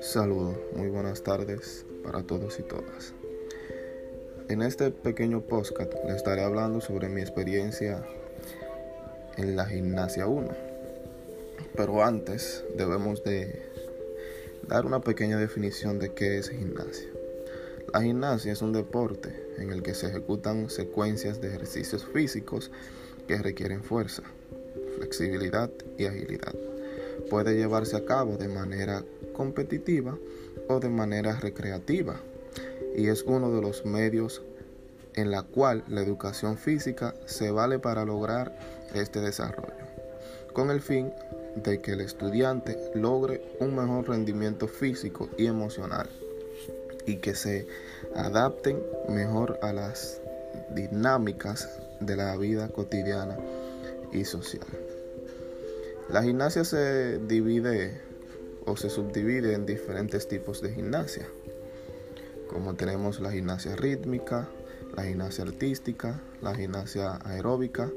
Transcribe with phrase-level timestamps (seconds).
[0.00, 3.14] Saludos, muy buenas tardes para todos y todas.
[4.48, 8.04] En este pequeño podcast les estaré hablando sobre mi experiencia
[9.36, 10.48] en la gimnasia 1.
[11.76, 13.62] Pero antes debemos de
[14.66, 17.08] dar una pequeña definición de qué es gimnasia.
[17.92, 22.72] La gimnasia es un deporte en el que se ejecutan secuencias de ejercicios físicos
[23.28, 24.24] que requieren fuerza,
[25.00, 26.54] flexibilidad y agilidad.
[27.30, 29.02] Puede llevarse a cabo de manera
[29.32, 30.18] competitiva
[30.68, 32.20] o de manera recreativa
[32.94, 34.42] y es uno de los medios
[35.14, 38.54] en la cual la educación física se vale para lograr
[38.94, 39.86] este desarrollo,
[40.52, 41.12] con el fin
[41.56, 46.08] de que el estudiante logre un mejor rendimiento físico y emocional
[47.06, 47.66] y que se
[48.14, 50.20] adapten mejor a las
[50.74, 51.68] dinámicas
[52.00, 53.38] de la vida cotidiana
[54.12, 54.89] y social.
[56.12, 58.00] La gimnasia se divide
[58.66, 61.28] o se subdivide en diferentes tipos de gimnasia,
[62.48, 64.48] como tenemos la gimnasia rítmica,
[64.96, 67.92] la gimnasia artística, la gimnasia aeróbica,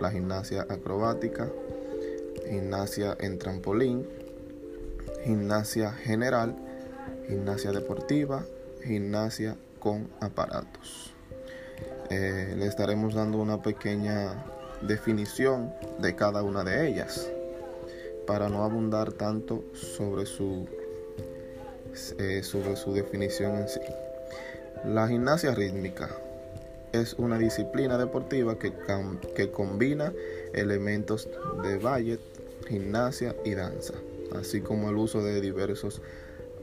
[0.00, 1.52] la gimnasia acrobática,
[2.50, 4.08] gimnasia en trampolín,
[5.24, 6.56] gimnasia general,
[7.28, 8.44] gimnasia deportiva,
[8.82, 11.14] gimnasia con aparatos.
[12.10, 14.46] Eh, le estaremos dando una pequeña
[14.80, 17.30] definición de cada una de ellas
[18.32, 20.66] para no abundar tanto sobre su,
[22.18, 23.80] eh, sobre su definición en sí.
[24.86, 26.08] La gimnasia rítmica
[26.92, 28.72] es una disciplina deportiva que,
[29.36, 30.14] que combina
[30.54, 31.28] elementos
[31.62, 32.20] de ballet,
[32.66, 33.92] gimnasia y danza,
[34.34, 36.00] así como el uso de diversos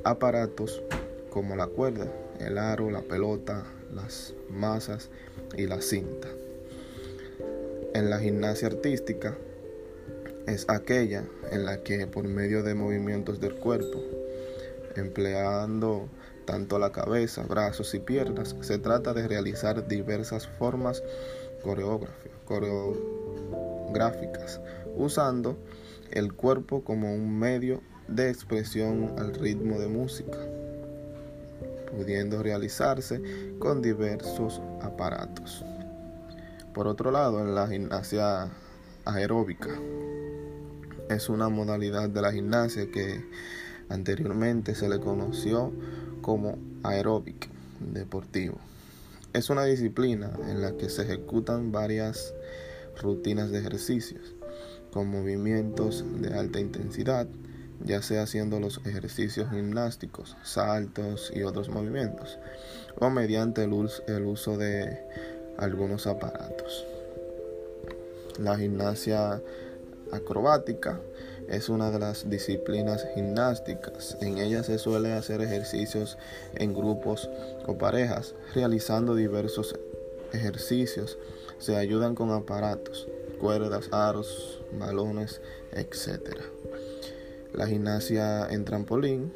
[0.03, 0.81] aparatos
[1.29, 5.11] como la cuerda, el aro, la pelota, las masas
[5.55, 6.29] y la cinta.
[7.93, 9.37] En la gimnasia artística
[10.47, 14.01] es aquella en la que por medio de movimientos del cuerpo,
[14.95, 16.09] empleando
[16.45, 21.03] tanto la cabeza, brazos y piernas, se trata de realizar diversas formas
[22.45, 24.59] coreográficas,
[24.95, 25.57] usando
[26.11, 30.39] el cuerpo como un medio de expresión al ritmo de música,
[31.91, 33.21] pudiendo realizarse
[33.59, 35.63] con diversos aparatos.
[36.73, 38.49] Por otro lado, en la gimnasia
[39.13, 39.69] aeróbica,
[41.09, 43.25] es una modalidad de la gimnasia que
[43.89, 45.71] anteriormente se le conoció
[46.21, 47.49] como aeróbic
[47.79, 48.57] deportivo.
[49.33, 52.33] Es una disciplina en la que se ejecutan varias
[53.01, 54.35] rutinas de ejercicios
[54.91, 57.27] con movimientos de alta intensidad,
[57.83, 62.39] ya sea haciendo los ejercicios gimnásticos, saltos y otros movimientos,
[62.99, 64.99] o mediante el uso, de
[65.57, 66.85] algunos aparatos.
[68.39, 69.41] La gimnasia
[70.13, 71.01] acrobática
[71.49, 74.17] es una de las disciplinas gimnásticas.
[74.21, 76.17] En ella se suele hacer ejercicios
[76.55, 77.29] en grupos
[77.67, 79.75] o parejas, realizando diversos
[80.31, 81.17] ejercicios.
[81.57, 83.09] Se ayudan con aparatos,
[83.41, 85.41] cuerdas, aros, balones,
[85.73, 86.37] etc.
[87.53, 89.33] La gimnasia en trampolín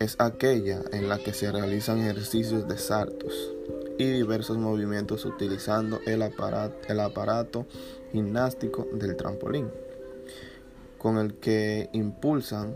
[0.00, 3.52] es aquella en la que se realizan ejercicios de saltos
[3.98, 7.66] y diversos movimientos utilizando el aparato, el aparato
[8.12, 9.70] gimnástico del trampolín,
[10.98, 12.74] con el que impulsan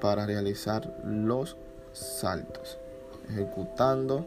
[0.00, 1.56] para realizar los
[1.92, 2.78] saltos,
[3.30, 4.26] ejecutando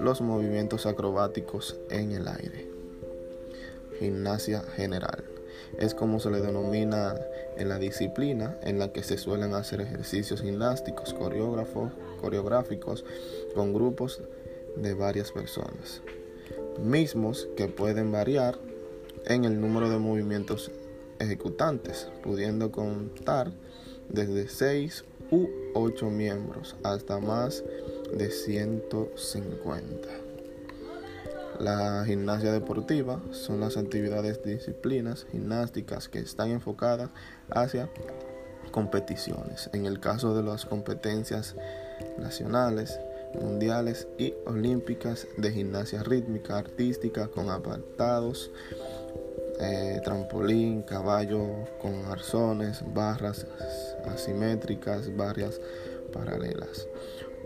[0.00, 2.68] los movimientos acrobáticos en el aire.
[3.98, 5.24] Gimnasia general
[5.78, 7.14] es como se le denomina
[7.56, 13.04] en la disciplina en la que se suelen hacer ejercicios gimnásticos coreográficos
[13.54, 14.20] con grupos
[14.76, 16.02] de varias personas,
[16.82, 18.58] mismos que pueden variar
[19.26, 20.70] en el número de movimientos
[21.18, 23.52] ejecutantes, pudiendo contar
[24.08, 27.64] desde 6 u 8 miembros hasta más
[28.12, 30.08] de 150.
[31.58, 37.10] La gimnasia deportiva son las actividades disciplinas gimnásticas que están enfocadas
[37.50, 37.88] hacia
[38.70, 39.70] competiciones.
[39.72, 41.56] En el caso de las competencias
[42.18, 43.00] nacionales,
[43.40, 48.50] mundiales y olímpicas de gimnasia rítmica artística con apartados,
[49.60, 51.42] eh, trampolín, caballo
[51.80, 53.46] con arzones, barras
[54.04, 55.60] asimétricas, barras
[56.12, 56.88] paralelas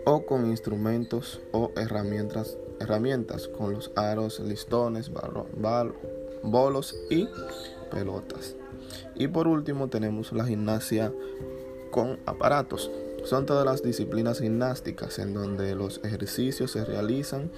[0.05, 5.11] o con instrumentos o herramientas, herramientas con los aros, listones,
[6.43, 7.27] bolos y
[7.91, 8.55] pelotas.
[9.15, 11.13] Y por último tenemos la gimnasia
[11.91, 12.89] con aparatos.
[13.23, 17.51] Son todas las disciplinas gimnásticas en donde los ejercicios se realizan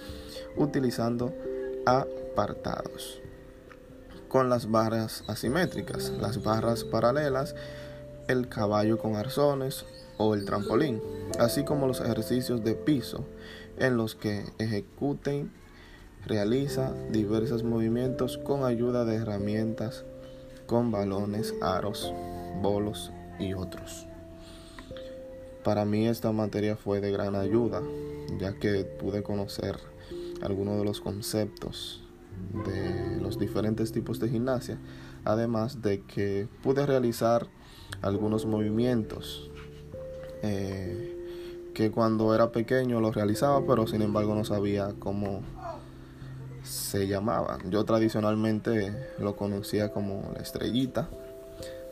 [0.57, 1.33] utilizando
[1.85, 3.21] apartados
[4.27, 7.55] con las barras asimétricas, las barras paralelas,
[8.27, 9.85] el caballo con arzones
[10.17, 11.01] o el trampolín,
[11.39, 13.25] así como los ejercicios de piso
[13.77, 15.51] en los que ejecuten
[16.25, 20.03] realiza diversos movimientos con ayuda de herramientas
[20.65, 22.13] con balones, aros,
[22.61, 24.07] bolos y otros.
[25.63, 27.81] Para mí esta materia fue de gran ayuda,
[28.37, 29.77] ya que pude conocer
[30.41, 32.03] algunos de los conceptos
[32.65, 34.77] de los diferentes tipos de gimnasia,
[35.23, 37.47] además de que pude realizar
[38.01, 39.49] algunos movimientos
[40.41, 45.41] eh, que cuando era pequeño los realizaba, pero sin embargo no sabía cómo
[46.63, 47.57] se llamaba.
[47.69, 51.09] Yo tradicionalmente lo conocía como la estrellita,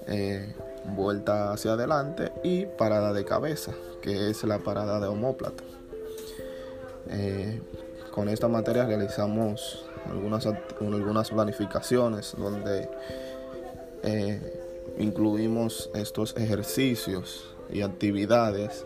[0.08, 0.54] eh,
[0.96, 5.64] vuelta hacia adelante y parada de cabeza, que es la parada de homóplato.
[7.10, 7.62] Eh,
[8.12, 12.90] con esta materia realizamos algunas, algunas planificaciones donde
[14.04, 18.86] eh, incluimos estos ejercicios y actividades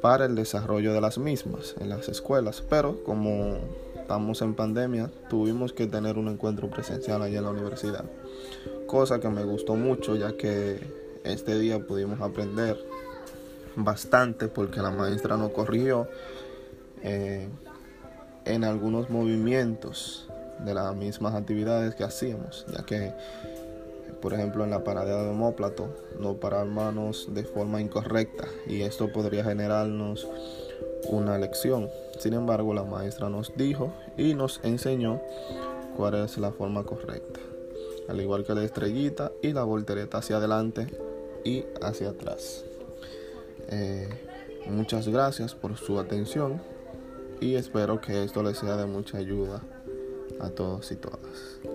[0.00, 3.58] para el desarrollo de las mismas en las escuelas, pero como
[3.96, 8.04] estamos en pandemia, tuvimos que tener un encuentro presencial allá en la universidad.
[8.94, 10.78] Cosa que me gustó mucho ya que
[11.24, 12.78] este día pudimos aprender
[13.74, 16.06] bastante porque la maestra nos corrigió
[17.02, 17.48] eh,
[18.44, 20.28] en algunos movimientos
[20.64, 23.12] de las mismas actividades que hacíamos, ya que
[24.22, 25.88] por ejemplo en la parada de homóplato
[26.20, 30.28] no parar manos de forma incorrecta y esto podría generarnos
[31.08, 31.88] una lección.
[32.20, 35.20] Sin embargo, la maestra nos dijo y nos enseñó
[35.96, 37.40] cuál es la forma correcta.
[38.08, 40.86] Al igual que la estrellita y la voltereta hacia adelante
[41.44, 42.64] y hacia atrás.
[43.68, 44.08] Eh,
[44.66, 46.60] muchas gracias por su atención
[47.40, 49.62] y espero que esto les sea de mucha ayuda
[50.40, 51.73] a todos y todas.